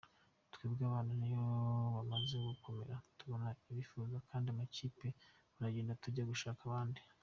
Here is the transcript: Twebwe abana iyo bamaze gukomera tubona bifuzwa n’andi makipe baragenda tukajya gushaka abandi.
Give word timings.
Twebwe 0.53 0.81
abana 0.89 1.11
iyo 1.27 1.41
bamaze 1.95 2.35
gukomera 2.49 2.95
tubona 3.17 3.47
bifuzwa 3.77 4.17
n’andi 4.27 4.51
makipe 4.59 5.07
baragenda 5.57 5.97
tukajya 5.99 6.29
gushaka 6.33 6.61
abandi. 6.65 7.01